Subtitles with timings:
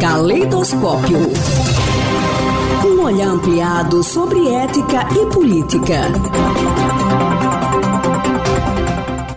[0.00, 1.18] Caleidoscópio.
[2.84, 6.00] Um olhar ampliado sobre ética e política.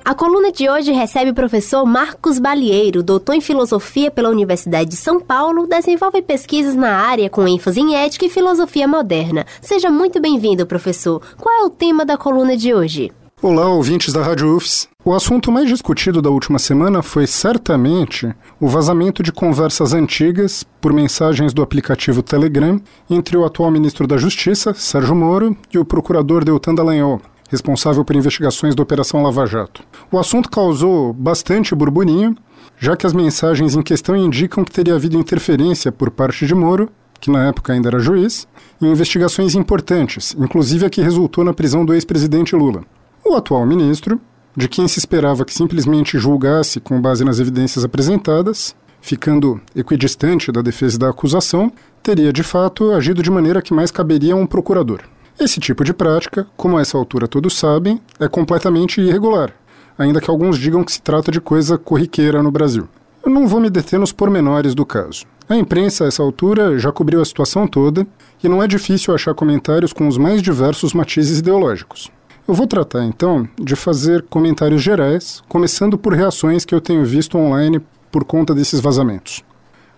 [0.03, 4.95] A coluna de hoje recebe o professor Marcos Balieiro, doutor em filosofia pela Universidade de
[4.95, 9.45] São Paulo, desenvolve pesquisas na área com ênfase em ética e filosofia moderna.
[9.61, 11.21] Seja muito bem-vindo, professor.
[11.38, 13.11] Qual é o tema da coluna de hoje?
[13.39, 14.89] Olá, ouvintes da Rádio UFS.
[15.05, 20.91] O assunto mais discutido da última semana foi certamente o vazamento de conversas antigas por
[20.91, 26.43] mensagens do aplicativo Telegram entre o atual ministro da Justiça, Sérgio Moro, e o procurador
[26.43, 29.84] Deltan Dallagnol, responsável por investigações da Operação Lava Jato.
[30.12, 32.35] O assunto causou bastante burburinho,
[32.79, 36.90] já que as mensagens em questão indicam que teria havido interferência por parte de Moro,
[37.20, 38.48] que na época ainda era juiz,
[38.81, 42.81] em investigações importantes, inclusive a que resultou na prisão do ex-presidente Lula.
[43.30, 44.22] O atual ministro,
[44.55, 50.62] de quem se esperava que simplesmente julgasse com base nas evidências apresentadas, ficando equidistante da
[50.62, 51.70] defesa da acusação,
[52.02, 55.01] teria de fato agido de maneira que mais caberia a um procurador.
[55.38, 59.51] Esse tipo de prática, como a essa altura todos sabem, é completamente irregular,
[59.98, 62.88] ainda que alguns digam que se trata de coisa corriqueira no Brasil.
[63.26, 65.25] Eu não vou me deter nos pormenores do caso.
[65.50, 68.07] A imprensa, a essa altura, já cobriu a situação toda
[68.41, 72.09] e não é difícil achar comentários com os mais diversos matizes ideológicos.
[72.47, 77.38] Eu vou tratar, então, de fazer comentários gerais, começando por reações que eu tenho visto
[77.38, 79.44] online por conta desses vazamentos.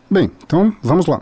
[0.09, 1.21] Bem, então vamos lá.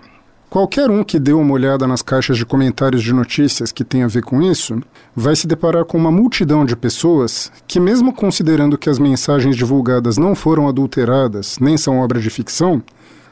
[0.49, 4.07] Qualquer um que deu uma olhada nas caixas de comentários de notícias que tem a
[4.07, 4.81] ver com isso
[5.13, 10.17] vai se deparar com uma multidão de pessoas que, mesmo considerando que as mensagens divulgadas
[10.17, 12.81] não foram adulteradas nem são obra de ficção,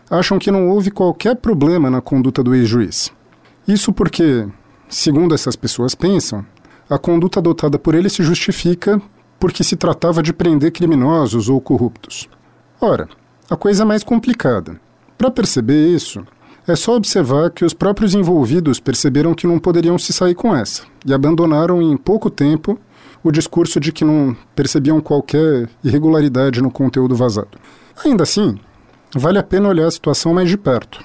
[0.09, 3.09] acham que não houve qualquer problema na conduta do ex-juiz.
[3.65, 4.45] Isso porque,
[4.89, 6.45] segundo essas pessoas pensam,
[6.89, 9.01] a conduta adotada por ele se justifica
[9.39, 12.29] porque se tratava de prender criminosos ou corruptos.
[12.79, 13.07] Ora,
[13.49, 14.79] a coisa é mais complicada.
[15.17, 16.25] Para perceber isso,
[16.67, 20.83] é só observar que os próprios envolvidos perceberam que não poderiam se sair com essa
[21.05, 22.79] e abandonaram em pouco tempo
[23.23, 27.57] o discurso de que não percebiam qualquer irregularidade no conteúdo vazado.
[28.03, 28.57] Ainda assim,
[29.15, 31.03] vale a pena olhar a situação mais de perto.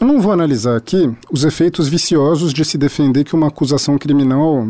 [0.00, 4.66] Eu não vou analisar aqui os efeitos viciosos de se defender que uma acusação criminal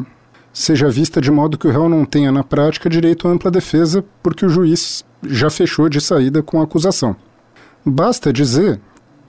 [0.52, 4.04] seja vista de modo que o réu não tenha na prática direito a ampla defesa
[4.22, 7.16] porque o juiz já fechou de saída com a acusação.
[7.84, 8.80] Basta dizer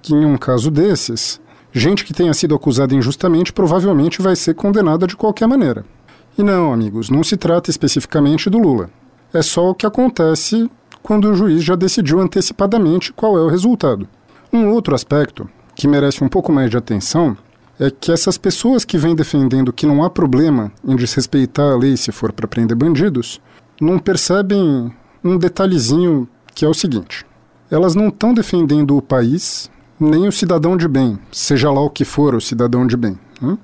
[0.01, 1.39] que em um caso desses,
[1.72, 5.85] gente que tenha sido acusada injustamente provavelmente vai ser condenada de qualquer maneira.
[6.38, 8.89] E não, amigos, não se trata especificamente do Lula.
[9.33, 10.69] É só o que acontece
[11.01, 14.07] quando o juiz já decidiu antecipadamente qual é o resultado.
[14.51, 17.35] Um outro aspecto, que merece um pouco mais de atenção,
[17.83, 21.97] é que essas pessoas que vêm defendendo que não há problema em desrespeitar a lei
[21.97, 23.41] se for para prender bandidos,
[23.81, 24.89] não percebem
[25.21, 27.25] um detalhezinho que é o seguinte:
[27.69, 32.05] elas não estão defendendo o país nem o cidadão de bem, seja lá o que
[32.05, 33.19] for o cidadão de bem.
[33.41, 33.57] Né?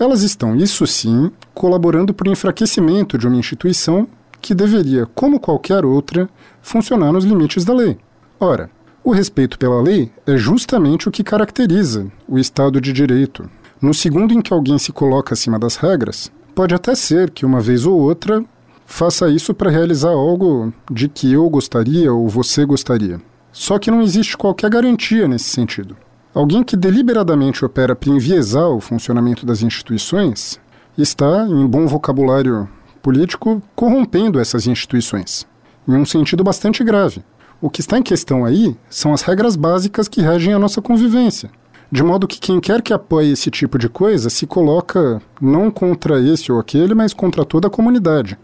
[0.00, 4.08] Elas estão, isso sim, colaborando para o enfraquecimento de uma instituição
[4.40, 6.28] que deveria, como qualquer outra,
[6.60, 7.98] funcionar nos limites da lei.
[8.40, 8.68] Ora,
[9.04, 13.48] o respeito pela lei é justamente o que caracteriza o Estado de Direito.
[13.82, 17.62] No segundo em que alguém se coloca acima das regras, pode até ser que uma
[17.62, 18.44] vez ou outra
[18.84, 23.18] faça isso para realizar algo de que eu gostaria ou você gostaria.
[23.50, 25.96] Só que não existe qualquer garantia nesse sentido.
[26.34, 30.60] Alguém que deliberadamente opera para enviesar o funcionamento das instituições
[30.98, 32.68] está, em bom vocabulário
[33.00, 35.46] político, corrompendo essas instituições,
[35.88, 37.24] em um sentido bastante grave.
[37.62, 41.50] O que está em questão aí são as regras básicas que regem a nossa convivência.
[41.92, 46.20] De modo que quem quer que apoie esse tipo de coisa se coloca não contra
[46.20, 48.38] esse ou aquele, mas contra toda a comunidade.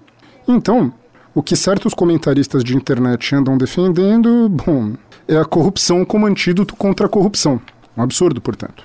[0.48, 0.92] Então,
[1.32, 4.94] o que certos comentaristas de internet andam defendendo, bom,
[5.28, 7.60] é a corrupção como antídoto contra a corrupção.
[7.96, 8.84] Um absurdo, portanto.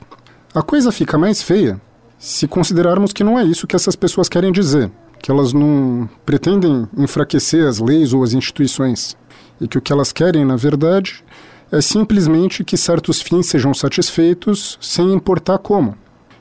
[0.54, 1.82] A coisa fica mais feia
[2.20, 4.92] se considerarmos que não é isso que essas pessoas querem dizer,
[5.24, 9.18] que elas não pretendem enfraquecer as leis ou as instituições,
[9.60, 11.24] e que o que elas querem, na verdade,
[11.72, 15.96] é simplesmente que certos fins sejam satisfeitos sem importar como.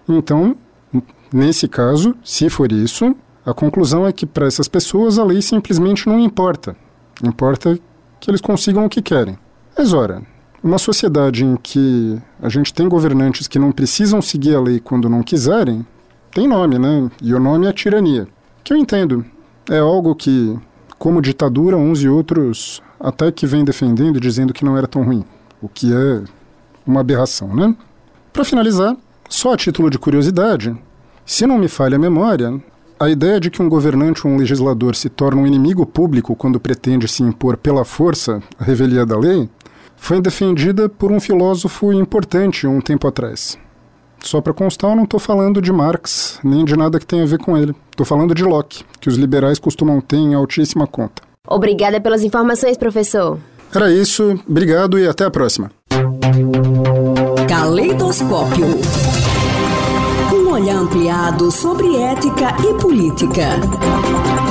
[0.08, 0.56] Então,
[1.32, 3.14] nesse caso, se for isso,
[3.46, 6.76] a conclusão é que para essas pessoas a lei simplesmente não importa.
[7.22, 7.78] Importa
[8.18, 9.38] que eles consigam o que querem.
[9.78, 10.22] Mas ora,
[10.62, 15.08] uma sociedade em que a gente tem governantes que não precisam seguir a lei quando
[15.08, 15.86] não quiserem,
[16.32, 17.10] tem nome, né?
[17.22, 18.26] E o nome é tirania.
[18.64, 19.24] Que eu entendo.
[19.70, 20.58] É algo que,
[20.98, 25.02] como ditadura, uns e outros até que vem defendendo, e dizendo que não era tão
[25.02, 25.24] ruim,
[25.60, 26.22] o que é
[26.86, 27.74] uma aberração, né?
[28.32, 28.96] Para finalizar,
[29.28, 30.76] só a título de curiosidade,
[31.24, 32.62] se não me falha a memória,
[32.98, 36.60] a ideia de que um governante ou um legislador se torna um inimigo público quando
[36.60, 39.48] pretende se impor pela força a revelia da lei
[39.96, 43.58] foi defendida por um filósofo importante um tempo atrás.
[44.18, 47.26] Só para constar, eu não estou falando de Marx nem de nada que tenha a
[47.26, 47.74] ver com ele.
[47.90, 51.29] Estou falando de Locke, que os liberais costumam ter em altíssima conta.
[51.50, 53.38] Obrigada pelas informações, professor.
[53.74, 55.70] Era isso, obrigado e até a próxima.
[57.48, 58.66] Caleidoscópio
[60.32, 64.49] um olhar ampliado sobre ética e política.